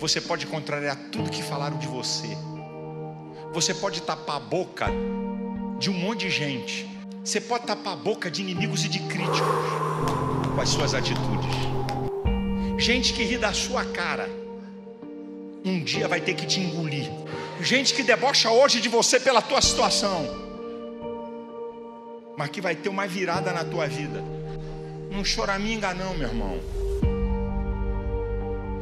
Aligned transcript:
Você 0.00 0.18
pode 0.18 0.46
contrariar 0.46 0.96
tudo 1.12 1.30
que 1.30 1.42
falaram 1.42 1.76
de 1.76 1.86
você. 1.86 2.28
Você 3.52 3.74
pode 3.74 4.00
tapar 4.00 4.36
a 4.36 4.40
boca 4.40 4.86
de 5.78 5.90
um 5.90 5.92
monte 5.92 6.20
de 6.20 6.30
gente. 6.30 6.88
Você 7.22 7.38
pode 7.38 7.66
tapar 7.66 7.92
a 7.92 7.96
boca 7.96 8.30
de 8.30 8.40
inimigos 8.40 8.82
e 8.82 8.88
de 8.88 8.98
críticos 9.00 9.40
com 10.54 10.58
as 10.58 10.70
suas 10.70 10.94
atitudes. 10.94 11.54
Gente 12.78 13.12
que 13.12 13.22
ri 13.22 13.36
da 13.36 13.52
sua 13.52 13.84
cara, 13.84 14.26
um 15.62 15.84
dia 15.84 16.08
vai 16.08 16.22
ter 16.22 16.32
que 16.32 16.46
te 16.46 16.60
engolir. 16.60 17.10
Gente 17.60 17.92
que 17.92 18.02
debocha 18.02 18.50
hoje 18.50 18.80
de 18.80 18.88
você 18.88 19.20
pela 19.20 19.42
tua 19.42 19.60
situação, 19.60 20.24
mas 22.38 22.48
que 22.48 22.62
vai 22.62 22.74
ter 22.74 22.88
uma 22.88 23.06
virada 23.06 23.52
na 23.52 23.64
tua 23.64 23.86
vida. 23.86 24.24
Não 25.10 25.22
choraminga 25.22 25.92
não, 25.92 26.14
meu 26.14 26.28
irmão. 26.28 26.58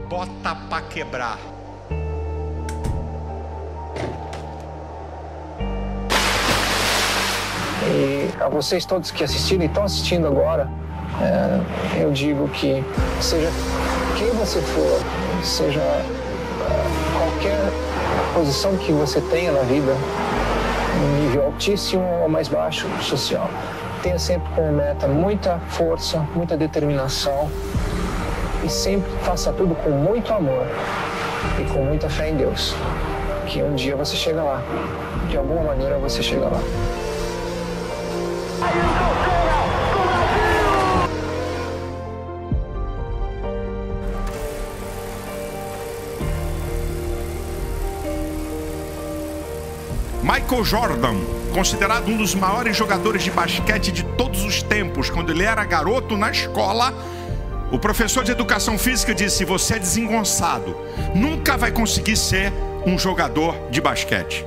Bota 0.08 0.56
para 0.70 0.82
quebrar. 0.82 1.38
E 7.84 8.30
a 8.40 8.48
vocês 8.48 8.86
todos 8.86 9.10
que 9.10 9.22
assistiram 9.22 9.64
e 9.64 9.66
estão 9.66 9.84
assistindo 9.84 10.26
agora, 10.26 10.66
é, 11.20 12.02
eu 12.02 12.10
digo 12.10 12.48
que 12.48 12.82
seja 13.20 13.50
quem 14.16 14.30
você 14.30 14.62
for, 14.62 14.98
seja 15.44 15.80
é, 15.80 16.06
qualquer 17.18 17.58
posição 18.32 18.76
que 18.78 18.92
você 18.92 19.20
tenha 19.20 19.52
na 19.52 19.60
vida, 19.60 19.92
um 19.92 21.22
nível 21.22 21.44
altíssimo 21.44 22.02
ou 22.22 22.30
mais 22.30 22.48
baixo 22.48 22.88
social, 23.02 23.50
tenha 24.02 24.18
sempre 24.18 24.48
como 24.54 24.72
meta 24.72 25.06
muita 25.06 25.58
força, 25.68 26.26
muita 26.34 26.56
determinação 26.56 27.50
e 28.64 28.68
sempre 28.68 29.10
faça 29.22 29.52
tudo 29.52 29.74
com 29.74 29.90
muito 29.90 30.32
amor 30.32 30.66
e 31.58 31.64
com 31.72 31.84
muita 31.84 32.08
fé 32.08 32.30
em 32.30 32.36
Deus. 32.36 32.74
Que 33.46 33.62
um 33.62 33.74
dia 33.74 33.96
você 33.96 34.16
chega 34.16 34.42
lá, 34.42 34.62
de 35.28 35.36
alguma 35.36 35.62
maneira 35.62 35.98
você 35.98 36.22
chega 36.22 36.46
lá. 36.46 36.60
Michael 50.22 50.64
Jordan, 50.64 51.14
considerado 51.54 52.08
um 52.08 52.16
dos 52.16 52.34
maiores 52.34 52.76
jogadores 52.76 53.22
de 53.22 53.30
basquete 53.30 53.90
de 53.90 54.02
todos 54.02 54.44
os 54.44 54.62
tempos, 54.62 55.08
quando 55.08 55.30
ele 55.30 55.44
era 55.44 55.64
garoto 55.64 56.16
na 56.16 56.30
escola, 56.30 56.92
o 57.70 57.78
professor 57.78 58.24
de 58.24 58.32
educação 58.32 58.78
física 58.78 59.14
disse: 59.14 59.44
Você 59.44 59.74
é 59.74 59.78
desengonçado, 59.78 60.76
nunca 61.14 61.56
vai 61.56 61.70
conseguir 61.70 62.16
ser 62.16 62.52
um 62.86 62.98
jogador 62.98 63.54
de 63.70 63.80
basquete. 63.80 64.44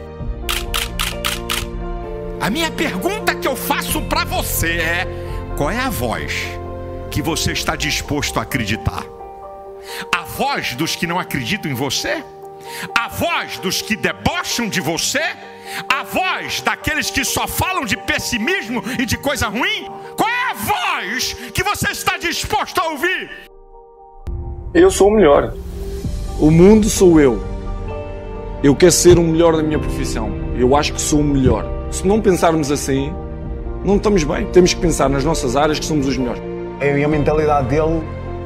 A 2.40 2.50
minha 2.50 2.72
pergunta 2.72 3.36
que 3.36 3.48
eu 3.48 3.56
faço 3.56 4.02
para 4.04 4.24
você 4.24 4.78
é: 4.78 5.08
qual 5.56 5.70
é 5.70 5.80
a 5.80 5.90
voz 5.90 6.34
que 7.12 7.22
você 7.22 7.52
está 7.52 7.76
disposto 7.76 8.40
a 8.40 8.44
acreditar? 8.44 9.06
A 10.14 10.24
voz 10.24 10.76
dos 10.76 10.96
que 10.96 11.06
não 11.06 11.20
acreditam 11.20 11.72
em 11.72 11.76
você? 11.76 12.24
A 12.98 13.08
voz 13.08 13.58
dos 13.60 13.82
que 13.82 13.96
debocham 13.96 14.68
de 14.70 14.82
você? 14.82 15.22
A 15.88 16.04
voz 16.04 16.62
daqueles 16.62 17.10
que 17.12 17.24
só 17.24 17.48
falam 17.48 17.86
de 17.86 17.96
pessimismo 17.96 18.84
e 19.00 19.06
de 19.06 19.18
coisa 19.18 19.48
ruim? 19.48 19.86
Qual 20.18 20.30
é 20.30 20.41
voz 20.72 21.34
que 21.54 21.64
você 21.64 21.92
está 21.92 22.18
disposto 22.18 22.80
a 22.80 22.90
ouvir? 22.90 23.30
Eu 24.74 24.90
sou 24.90 25.10
o 25.10 25.12
melhor. 25.12 25.54
O 26.40 26.50
mundo 26.50 26.90
sou 26.90 27.20
eu. 27.20 27.42
Eu 28.64 28.76
quero 28.76 28.92
ser 28.92 29.18
o 29.18 29.24
melhor 29.24 29.58
da 29.58 29.64
minha 29.64 29.80
profissão. 29.80 30.32
Eu 30.58 30.76
acho 30.76 30.94
que 30.94 31.02
sou 31.02 31.20
o 31.20 31.24
melhor. 31.24 31.66
Se 31.92 32.08
não 32.08 32.22
pensarmos 32.22 32.72
assim, 32.72 33.14
não 33.84 33.98
estamos 33.98 34.24
bem. 34.24 34.46
Temos 34.48 34.74
que 34.74 34.80
pensar 34.80 35.10
nas 35.10 35.26
nossas 35.26 35.56
áreas 35.56 35.78
que 35.80 35.86
somos 35.86 36.08
os 36.08 36.18
melhores. 36.18 36.42
E 36.82 37.04
a 37.04 37.08
mentalidade 37.08 37.68
dele, 37.68 38.02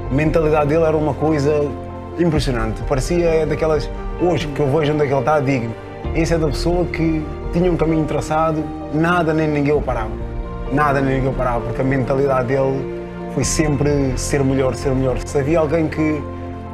a 0.10 0.14
mentalidade 0.14 0.68
dele 0.70 0.84
era 0.84 0.98
uma 0.98 1.14
coisa 1.14 1.70
impressionante. 2.18 2.82
Parecia 2.84 3.46
daquelas 3.46 3.90
hoje 4.22 4.48
que 4.48 4.60
eu 4.60 4.68
vejo 4.68 4.94
onde 4.94 5.04
é 5.04 5.08
que 5.08 5.14
ele 5.14 5.20
está, 5.20 5.40
digo, 5.40 5.72
esse 6.16 6.34
é 6.34 6.38
da 6.38 6.48
pessoa 6.48 6.86
que 6.86 7.24
tinha 7.54 7.72
um 7.72 7.78
caminho 7.78 8.06
traçado, 8.06 8.64
nada 8.94 9.34
nem 9.34 9.48
ninguém 9.48 9.74
o 9.74 9.82
parava. 9.82 10.35
Nada 10.72 11.00
nem 11.02 11.18
ninguém 11.18 11.34
parava, 11.34 11.62
porque 11.62 11.82
a 11.82 11.84
mentalidade 11.84 12.48
dele 12.48 13.04
foi 13.34 13.44
sempre 13.44 14.14
ser 14.18 14.44
melhor, 14.44 14.76
ser 14.76 14.92
melhor. 14.92 15.18
Se 15.26 15.38
havia 15.38 15.60
alguém 15.60 15.88
que 15.88 16.22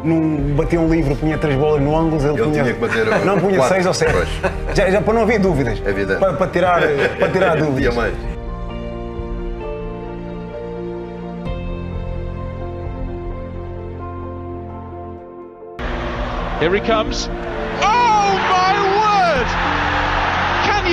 não 0.03 0.56
batia 0.56 0.79
um 0.79 0.90
livro, 0.90 1.16
punha 1.16 1.38
três 1.38 1.57
bolas 1.57 1.81
no 1.81 1.96
ângulo, 1.96 2.22
ele, 2.22 2.30
Ele 2.30 2.44
punha, 2.44 2.63
tinha 2.63 2.74
que 2.74 2.80
bater 2.80 3.06
não 3.25 3.40
punha 3.40 3.57
quatro, 3.57 3.74
seis 3.75 3.85
ou 3.85 3.94
sete. 3.94 4.13
Já, 4.74 4.90
já 4.90 5.01
para 5.01 5.13
não 5.13 5.22
haver 5.24 5.40
dúvidas. 5.40 5.81
É 5.85 5.90
evidente. 5.90 6.19
Para, 6.19 6.34
para 6.34 6.47
tirar, 6.47 6.81
para 7.19 7.30
tirar 7.30 7.56
Dia 7.57 7.66
dúvidas. 7.66 7.96
mais. 7.96 8.13
Here 16.59 16.75
he 16.75 16.80
comes. 16.80 17.28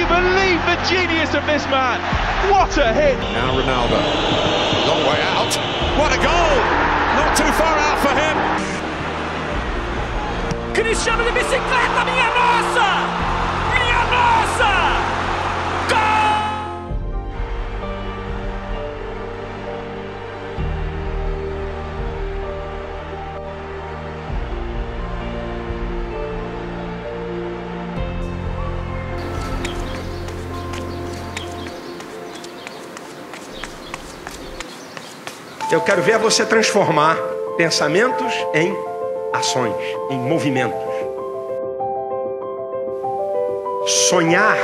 Believe 0.08 0.60
the 0.64 0.76
genius 0.88 1.34
of 1.34 1.44
this 1.46 1.64
man? 1.69 2.00
What 2.50 2.76
a 2.78 2.92
hit! 2.92 3.19
Now 3.36 3.52
Ronaldo. 3.52 4.00
Long 4.88 5.02
way 5.04 5.20
out. 5.36 5.52
What 6.00 6.12
a 6.12 6.20
goal! 6.20 6.56
Not 7.20 7.36
too 7.36 7.52
far 7.60 7.76
out 7.76 7.98
for 8.00 8.14
him. 8.16 8.36
Cristiano 10.72 11.24
de 11.24 11.32
bicicleta, 11.32 12.04
minha 12.04 12.28
nossa! 12.32 12.88
Minha 13.74 14.02
nossa! 14.10 15.07
Eu 35.71 35.83
quero 35.83 36.01
ver 36.01 36.19
você 36.19 36.47
transformar 36.47 37.15
pensamentos 37.59 38.33
em 38.55 38.75
ações, 39.34 39.75
em 40.09 40.19
movimentos. 40.19 40.81
Sonhar 44.09 44.56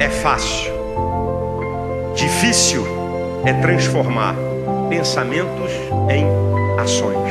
é 0.00 0.08
fácil. 0.08 0.72
Difícil 2.16 2.84
é 3.44 3.52
transformar 3.52 4.34
pensamentos 4.88 5.70
em 6.10 6.26
ações. 6.80 7.30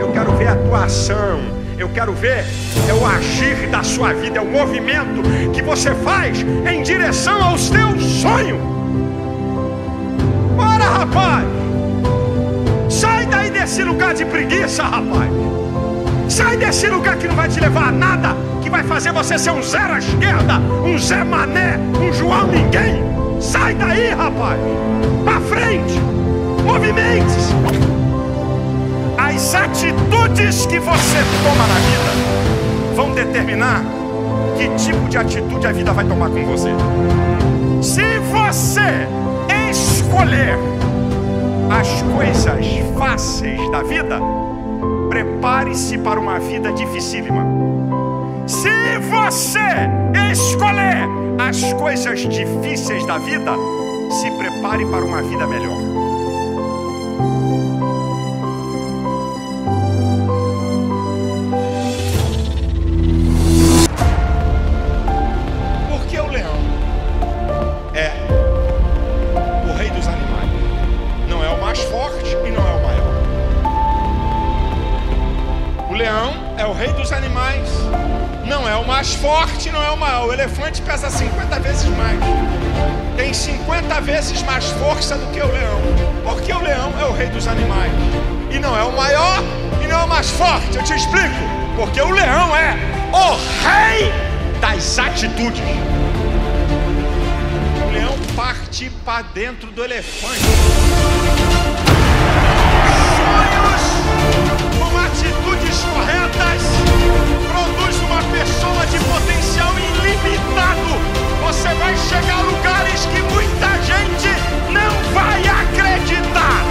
Eu 0.00 0.10
quero 0.10 0.32
ver 0.36 0.48
a 0.48 0.56
tua 0.56 0.84
ação. 0.84 1.38
Eu 1.78 1.90
quero 1.90 2.14
ver 2.14 2.46
é 2.88 2.94
o 2.94 3.04
agir 3.04 3.68
da 3.68 3.82
sua 3.82 4.14
vida, 4.14 4.38
é 4.38 4.40
o 4.40 4.46
movimento 4.46 5.20
que 5.52 5.60
você 5.60 5.94
faz 5.96 6.38
em 6.40 6.82
direção 6.82 7.42
aos 7.44 7.68
teus 7.68 8.02
sonhos. 8.22 8.75
Rapaz! 10.86 11.44
Sai 12.88 13.26
daí 13.26 13.50
desse 13.50 13.82
lugar 13.82 14.14
de 14.14 14.24
preguiça, 14.24 14.84
rapaz! 14.84 15.30
Sai 16.28 16.56
desse 16.56 16.86
lugar 16.86 17.16
que 17.16 17.26
não 17.28 17.34
vai 17.34 17.48
te 17.48 17.60
levar 17.60 17.88
a 17.88 17.92
nada, 17.92 18.36
que 18.62 18.70
vai 18.70 18.82
fazer 18.82 19.12
você 19.12 19.38
ser 19.38 19.50
um 19.50 19.62
zero 19.62 19.94
à 19.94 19.98
esquerda, 19.98 20.58
um 20.84 20.98
Zé 20.98 21.24
Mané, 21.24 21.78
um 22.00 22.12
João 22.12 22.46
Ninguém. 22.46 23.02
Sai 23.40 23.74
daí, 23.74 24.10
rapaz! 24.10 24.58
Pra 25.24 25.40
frente! 25.40 26.00
Movimente-se! 26.64 27.54
As 29.18 29.54
atitudes 29.54 30.66
que 30.66 30.78
você 30.78 31.18
toma 31.42 31.66
na 31.66 31.74
vida 31.74 32.94
vão 32.94 33.12
determinar 33.12 33.82
que 34.56 34.68
tipo 34.82 35.08
de 35.08 35.18
atitude 35.18 35.66
a 35.66 35.72
vida 35.72 35.92
vai 35.92 36.04
tomar 36.04 36.30
com 36.30 36.44
você. 36.44 36.70
Se 37.82 38.18
você 38.30 39.06
escolher 39.76 40.58
as 41.70 42.02
coisas 42.02 42.66
fáceis 42.98 43.70
da 43.70 43.82
vida, 43.82 44.20
prepare-se 45.08 45.98
para 45.98 46.18
uma 46.18 46.38
vida 46.38 46.72
dificílima. 46.72 47.44
Se 48.46 48.98
você 49.10 49.60
escolher 50.32 51.08
as 51.38 51.72
coisas 51.74 52.20
difíceis 52.20 53.04
da 53.06 53.18
vida, 53.18 53.52
se 54.10 54.30
prepare 54.32 54.86
para 54.86 55.04
uma 55.04 55.22
vida 55.22 55.46
melhor. 55.46 55.95
Mais 78.86 79.14
forte, 79.14 79.70
não 79.70 79.82
é 79.82 79.90
o 79.90 79.96
maior. 79.96 80.28
O 80.28 80.32
elefante 80.32 80.80
pesa 80.80 81.10
50 81.10 81.60
vezes 81.60 81.84
mais. 81.96 82.18
Tem 83.16 83.32
50 83.34 84.00
vezes 84.00 84.42
mais 84.42 84.66
força 84.72 85.16
do 85.16 85.26
que 85.32 85.40
o 85.40 85.46
leão. 85.46 85.80
Porque 86.22 86.52
o 86.52 86.60
leão 86.60 86.92
é 87.00 87.04
o 87.04 87.12
rei 87.12 87.28
dos 87.28 87.48
animais. 87.48 87.92
E 88.50 88.58
não 88.58 88.76
é 88.76 88.84
o 88.84 88.92
maior 88.96 89.42
e 89.82 89.86
não 89.86 90.00
é 90.00 90.04
o 90.04 90.08
mais 90.08 90.30
forte. 90.30 90.76
Eu 90.76 90.84
te 90.84 90.94
explico. 90.94 91.34
Porque 91.74 92.00
o 92.00 92.10
leão 92.10 92.56
é 92.56 92.76
o 93.12 93.34
rei 93.66 94.12
das 94.60 94.98
atitudes. 94.98 95.60
O 97.86 97.92
leão 97.92 98.14
parte 98.36 98.90
para 99.04 99.22
dentro 99.22 99.70
do 99.72 99.84
elefante. 99.84 100.40
Ilimitado. 110.24 111.00
Você 111.42 111.68
vai 111.74 111.96
chegar 111.96 112.38
a 112.38 112.42
lugares 112.42 113.06
que 113.06 113.22
muita 113.22 113.82
gente 113.82 114.28
não 114.70 115.12
vai 115.12 115.40
acreditar. 115.40 116.64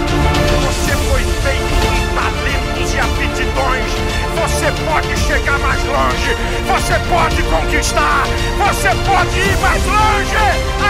Você 0.64 0.92
foi 0.92 1.22
feito 1.42 1.74
com 1.82 1.96
talentos 2.14 2.94
e 2.94 2.98
aptidões. 2.98 3.92
Você 4.36 4.68
pode 4.84 5.16
chegar 5.16 5.58
mais 5.60 5.82
longe. 5.84 6.36
Você 6.66 6.98
pode 7.08 7.42
conquistar. 7.44 8.24
Você 8.58 8.88
pode 9.08 9.38
ir 9.38 9.56
mais 9.58 9.82
longe. 9.86 10.36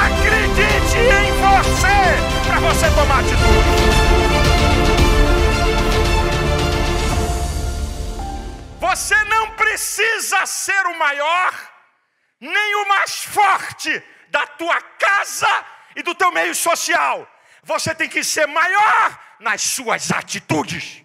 Acredite 0.06 0.98
em 0.98 1.32
você 1.40 1.96
para 2.46 2.60
você 2.60 2.90
tomar 2.90 3.20
atitude. 3.20 4.26
Você 8.80 9.16
não 9.24 9.50
precisa 9.50 10.46
ser 10.46 10.86
o 10.86 10.98
maior, 10.98 11.52
nem 12.40 12.74
o 12.76 12.88
mais 12.88 13.24
forte 13.24 14.02
da 14.28 14.46
tua 14.46 14.80
casa 14.80 15.64
e 15.94 16.02
do 16.02 16.14
teu 16.14 16.30
meio 16.32 16.54
social. 16.54 17.28
Você 17.62 17.94
tem 17.94 18.08
que 18.08 18.22
ser 18.22 18.46
maior 18.46 19.18
nas 19.40 19.62
suas 19.62 20.10
atitudes. 20.12 21.04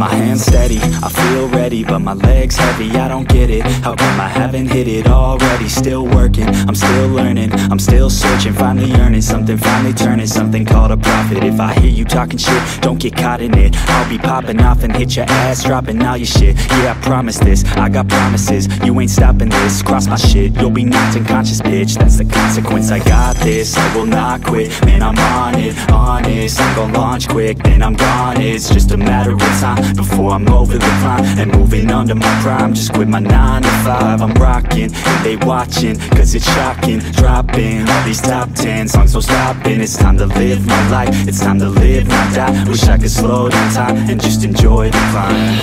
My 0.00 0.08
hands 0.08 0.46
steady, 0.46 0.78
I 0.80 1.10
feel 1.10 1.46
ready, 1.48 1.84
but 1.84 1.98
my 1.98 2.14
legs 2.14 2.56
heavy, 2.56 2.90
I 2.92 3.06
don't 3.06 3.28
get 3.28 3.50
it. 3.50 3.60
How 3.84 3.94
come 3.94 4.18
I 4.18 4.28
haven't 4.28 4.68
hit 4.68 4.88
it 4.88 5.06
already? 5.06 5.68
Still 5.68 6.06
working, 6.06 6.48
I'm 6.48 6.74
still 6.74 7.08
learning, 7.08 7.52
I'm 7.70 7.78
still 7.78 8.08
searching 8.08 8.54
Finally 8.54 8.94
earning 8.94 9.20
something, 9.20 9.58
finally 9.58 9.92
turning 9.92 10.26
something 10.26 10.64
called 10.64 10.90
a 10.90 10.96
profit. 10.96 11.44
If 11.44 11.60
I 11.60 11.74
hear 11.74 11.90
you 11.90 12.06
talking 12.06 12.38
shit, 12.38 12.62
don't 12.80 12.98
get 12.98 13.14
caught 13.14 13.42
in 13.42 13.52
it. 13.58 13.76
I'll 13.90 14.08
be 14.08 14.16
popping 14.16 14.62
off 14.62 14.84
and 14.84 14.96
hit 14.96 15.16
your 15.16 15.26
ass, 15.28 15.64
dropping 15.64 16.02
all 16.02 16.16
your 16.16 16.24
shit. 16.24 16.56
Yeah, 16.56 16.94
I 16.96 17.04
promise 17.04 17.38
this, 17.38 17.62
I 17.76 17.90
got 17.90 18.08
promises, 18.08 18.68
you 18.82 18.98
ain't 18.98 19.10
stopping 19.10 19.50
this. 19.50 19.82
Cross 19.82 20.06
my 20.06 20.16
shit, 20.16 20.58
you'll 20.58 20.70
be 20.70 20.84
knocked 20.84 21.18
unconscious, 21.18 21.60
bitch. 21.60 21.98
That's 21.98 22.16
the 22.16 22.24
consequence, 22.24 22.90
I 22.90 23.00
got 23.00 23.36
this, 23.36 23.76
I 23.76 23.94
will 23.94 24.06
not 24.06 24.44
quit. 24.44 24.70
Man, 24.86 25.02
I'm 25.02 25.18
on 25.18 25.60
it, 25.60 25.76
honest, 25.90 26.58
I'm 26.58 26.74
gonna 26.74 26.98
launch 26.98 27.28
quick 27.28 27.58
Then 27.58 27.82
I'm 27.82 27.94
gone, 27.94 28.40
it's 28.40 28.70
just 28.70 28.92
a 28.92 28.96
matter 28.96 29.32
of 29.32 29.40
time 29.60 29.89
Before 29.96 30.32
I'm 30.32 30.48
over 30.48 30.74
the 30.74 30.92
climb 31.00 31.24
and 31.38 31.52
moving 31.52 31.90
under 31.90 32.14
my 32.14 32.42
prime 32.42 32.74
Just 32.74 32.92
quit 32.92 33.08
my 33.08 33.20
9 33.20 33.62
to 33.62 33.68
5, 33.68 34.22
I'm 34.22 34.34
rocking 34.34 34.90
And 34.92 35.24
they 35.24 35.36
watching, 35.36 35.98
cause 36.10 36.34
it's 36.34 36.44
shocking. 36.44 37.00
Dropping 37.00 37.88
all 37.88 38.04
these 38.04 38.20
top 38.20 38.52
10 38.54 38.88
songs, 38.88 39.14
no 39.14 39.20
stopping. 39.20 39.80
It's 39.80 39.96
time 39.96 40.16
to 40.18 40.26
live 40.26 40.66
my 40.66 40.90
life, 40.90 41.28
it's 41.28 41.40
time 41.40 41.58
to 41.58 41.68
live, 41.68 42.06
not 42.08 42.34
die. 42.34 42.64
Wish 42.68 42.84
I 42.84 42.98
could 42.98 43.10
slow 43.10 43.48
down 43.48 43.72
time 43.72 43.96
and 44.10 44.20
just 44.20 44.44
enjoy 44.44 44.90
the 44.90 44.98
climb. 45.10 45.60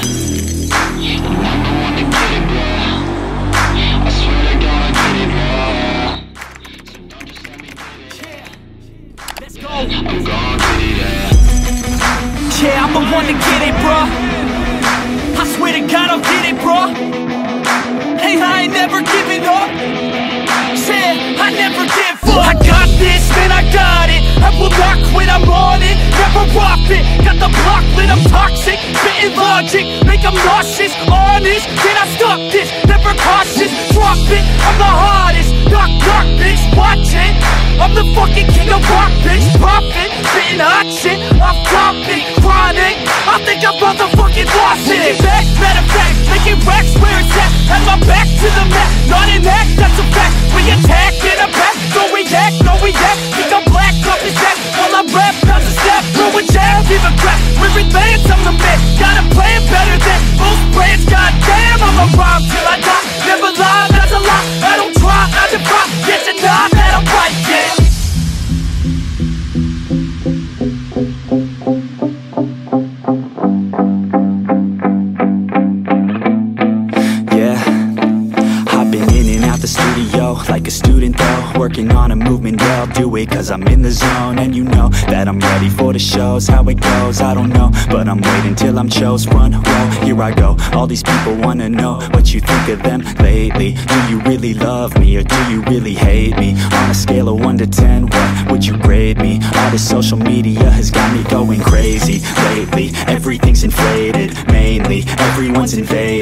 Let's 9.39 9.57
go. 9.57 10.66
Yeah, 12.67 12.83
I'm 12.83 12.91
the 12.91 12.99
one 13.15 13.23
to 13.23 13.31
get 13.31 13.61
it, 13.63 13.75
bruh. 13.79 14.11
I 15.39 15.43
swear 15.55 15.71
to 15.71 15.87
God, 15.87 16.11
I'll 16.11 16.19
get 16.19 16.51
it, 16.51 16.59
bruh. 16.59 16.91
Hey, 18.19 18.43
I 18.43 18.67
ain't 18.67 18.75
never 18.75 18.99
giving 18.99 19.47
up. 19.47 19.71
Said 20.75 21.15
I 21.39 21.47
never 21.55 21.87
give 21.87 22.19
up. 22.27 22.43
I 22.43 22.59
got 22.59 22.91
this, 22.99 23.23
man, 23.39 23.55
I 23.55 23.63
got 23.71 24.11
it. 24.11 24.19
I 24.43 24.51
will 24.59 24.75
not 24.75 24.99
quit, 25.15 25.31
I'm 25.31 25.47
on 25.47 25.79
it. 25.79 25.95
Never 26.19 26.43
off 26.59 26.83
it. 26.91 27.07
Got 27.23 27.39
the 27.39 27.47
block 27.63 27.87
lit, 27.95 28.11
I'm 28.11 28.19
toxic. 28.27 28.75
Spitting 28.99 29.39
logic, 29.39 29.87
make 30.03 30.27
them 30.27 30.35
nauseous. 30.35 30.91
Honest, 31.07 31.71
can 31.71 31.95
I 31.95 32.05
stop 32.19 32.39
this? 32.51 32.67
Never 32.83 33.15
cautious, 33.15 33.71
drop 33.95 34.19
it. 34.27 34.43
I'm 34.67 34.75
the 34.75 34.91
hardest. 34.91 35.55
Knock, 35.71 35.91
knock, 36.03 36.27
bitch, 36.35 36.59
watch 36.75 37.15
it. 37.15 37.31
I'm 37.79 37.95
the 37.95 38.03
fucking 38.11 38.51
king 38.51 38.67
of 38.75 38.83
rock, 38.91 39.15
bitch. 39.23 39.56
Movement, 82.37 82.61
I'll 82.61 82.87
do 82.87 83.15
it 83.15 83.29
cause 83.29 83.49
I'm 83.49 83.63
in 83.67 83.81
the 83.81 83.91
zone. 83.91 84.37
And 84.39 84.55
you 84.55 84.63
know 84.63 84.89
that 85.09 85.27
I'm 85.27 85.39
ready 85.39 85.69
for 85.69 85.93
the 85.93 85.99
shows 85.99 86.47
How 86.47 86.63
it 86.69 86.79
goes, 86.79 87.21
I 87.21 87.33
don't 87.33 87.49
know. 87.49 87.71
But 87.89 88.07
I'm 88.07 88.21
waiting 88.21 88.55
till 88.55 88.77
I'm 88.77 88.89
chose 88.89 89.25
front 89.25 89.55
row 89.55 89.89
Here 90.03 90.21
I 90.21 90.31
go, 90.33 90.57
all 90.73 90.87
these 90.87 91.03
people 91.03 91.35
wanna 91.35 91.69
know 91.69 91.99
What 92.11 92.33
you 92.33 92.39
think 92.41 92.69
of 92.69 92.83
them 92.83 93.01
lately. 93.19 93.73
Do 93.73 94.09
you 94.09 94.19
really 94.21 94.53
love 94.53 94.97
me 94.99 95.17
or 95.17 95.23
do 95.23 95.51
you 95.51 95.61
really 95.63 95.93
hate 95.93 96.37
me? 96.37 96.51
On 96.73 96.89
a 96.89 96.93
scale 96.93 97.29
of 97.29 97.39
1 97.39 97.57
to 97.59 97.67
10, 97.67 98.07
what 98.07 98.51
would 98.51 98.65
you 98.65 98.77
grade 98.77 99.17
me? 99.17 99.39
All 99.55 99.71
this 99.71 99.87
social 99.87 100.17
media 100.17 100.69
has 100.69 100.91
got 100.91 101.11
me 101.15 101.23
going 101.29 101.61
crazy 101.61 102.21
Lately, 102.49 102.91
everything's 103.07 103.63
inflated 103.63 104.35
Mainly, 104.47 105.03
everyone's 105.17 105.73
invaded 105.73 106.16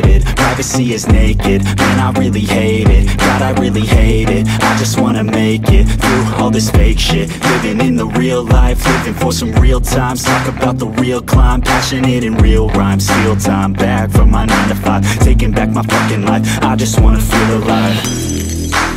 Privacy 0.66 0.94
is 0.96 1.08
naked, 1.08 1.64
man 1.64 2.00
I 2.00 2.12
really 2.20 2.40
hate 2.40 2.90
it. 2.90 3.20
God 3.20 3.44
I 3.44 3.52
really 3.62 3.86
hate 3.86 4.30
it, 4.30 4.48
I 4.48 4.76
just 4.80 5.00
wanna 5.00 5.24
make 5.24 5.70
it 5.70 5.86
Through 5.86 6.26
all 6.38 6.50
this 6.50 6.72
fake 6.72 6.98
shit. 6.98 7.30
Living 7.52 7.80
in 7.82 7.96
the 7.96 8.08
real 8.08 8.44
life, 8.44 8.84
living 8.84 9.14
for 9.14 9.32
some 9.32 9.52
real 9.62 9.80
times. 9.80 10.24
Talk 10.24 10.48
about 10.48 10.80
the 10.80 10.88
real 10.88 11.22
climb, 11.22 11.62
passionate 11.62 12.24
in 12.24 12.38
real 12.38 12.70
rhymes. 12.70 13.06
Steal 13.06 13.36
time 13.36 13.74
back 13.74 14.10
from 14.10 14.32
my 14.32 14.46
9 14.46 14.70
to 14.70 14.76
5 14.76 15.20
Taking 15.20 15.52
back 15.52 15.70
my 15.70 15.84
fucking 15.84 16.26
life, 16.26 16.44
I 16.64 16.76
just 16.76 17.00
wanna 17.00 17.22
feel 17.22 17.58
alive. 17.58 17.98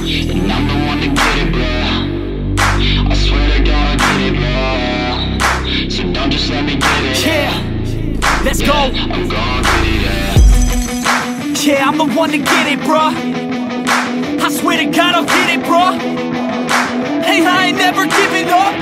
And 0.01 0.51
I'm 0.51 0.69
the 0.69 0.87
one 0.87 1.01
to 1.03 1.09
get 1.09 1.37
it, 1.45 1.53
bro. 1.53 3.11
I 3.11 3.15
swear 3.15 3.59
to 3.59 3.63
God, 3.63 4.01
I 4.01 4.17
get 4.17 4.21
it, 4.29 4.37
bro. 4.41 5.91
So 5.91 6.13
don't 6.15 6.31
just 6.31 6.49
let 6.49 6.65
me 6.65 6.77
get 6.77 7.05
it. 7.05 7.27
Yeah, 7.27 8.43
let's 8.43 8.63
go. 8.63 9.58
I'm 11.89 11.97
yeah. 11.97 12.05
Yeah, 12.05 12.13
the 12.13 12.19
one 12.21 12.31
to 12.37 12.39
get 12.39 12.67
it, 12.69 12.81
bruh. 12.85 13.17
I 14.45 14.49
swear 14.53 14.77
to 14.77 14.93
God, 14.93 15.15
I'll 15.17 15.25
get 15.25 15.57
it, 15.57 15.65
bruh. 15.65 15.97
Hey, 17.25 17.41
I 17.41 17.73
ain't 17.73 17.79
never 17.79 18.05
giving 18.05 18.53
up. 18.53 18.77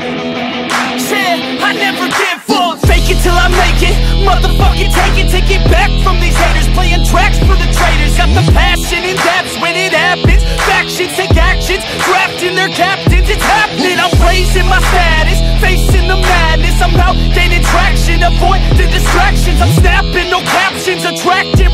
Said 0.98 1.38
I 1.62 1.70
never 1.70 2.10
give 2.10 2.42
up. 2.50 2.82
Fake 2.82 3.06
it 3.06 3.22
till 3.22 3.38
I 3.38 3.46
make 3.46 3.78
it. 3.78 3.94
Motherfucking 4.26 4.90
take 4.90 5.22
it, 5.22 5.30
take 5.30 5.50
it 5.54 5.62
back 5.70 5.86
from 6.02 6.18
these 6.18 6.34
haters. 6.34 6.66
Playing 6.74 7.06
tracks 7.06 7.38
for 7.46 7.54
the 7.54 7.70
traitors. 7.78 8.18
Got 8.18 8.34
the 8.34 8.42
passion 8.50 9.06
in 9.06 9.14
depths 9.22 9.54
when 9.62 9.78
it 9.78 9.94
happens. 9.94 10.42
Factions 10.66 11.14
take 11.14 11.36
actions, 11.38 11.86
drafting 12.10 12.58
their 12.58 12.74
captains. 12.74 13.30
It's 13.30 13.46
happening. 13.46 14.02
I'm 14.02 14.10
raising 14.26 14.66
my 14.66 14.82
status, 14.82 15.38
facing 15.62 16.10
the 16.10 16.18
madness. 16.18 16.82
I'm 16.82 16.98
out 16.98 17.14
gaining 17.30 17.62
traction, 17.70 18.18
avoid 18.26 18.58
the 18.74 18.90
distractions. 18.90 19.62
I'm 19.62 19.70
snapping, 19.78 20.26
no 20.26 20.42
captions, 20.42 21.06
attracting 21.06 21.65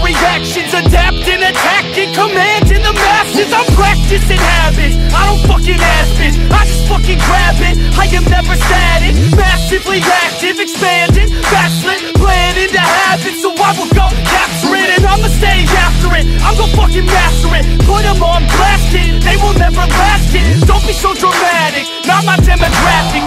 active 10.53 10.63
Expanding, 10.63 11.31
backslid, 11.51 12.15
planning 12.15 12.69
to 12.69 12.81
happen 12.81 13.35
So 13.41 13.53
I 13.57 13.73
will 13.79 13.89
go 13.89 14.07
capture 14.29 14.75
it 14.77 14.99
and 14.99 15.07
I'ma 15.07 15.29
stay 15.29 15.65
after 15.65 16.13
it. 16.17 16.27
I'm 16.45 16.57
gon' 16.57 16.71
fucking 16.77 17.07
master 17.07 17.51
it, 17.57 17.65
put 17.89 18.03
them 18.03 18.23
on 18.23 18.45
blast 18.47 18.93
kid. 18.93 19.23
They 19.23 19.37
will 19.37 19.55
never 19.55 19.81
last 19.81 20.31
kid, 20.31 20.61
don't 20.67 20.85
be 20.87 20.93
so 20.93 21.15
dramatic. 21.15 21.89
Not 22.07 22.25
my 22.25 22.37
demographic, 22.37 23.25